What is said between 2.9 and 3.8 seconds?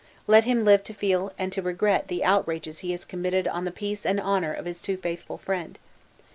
committed on the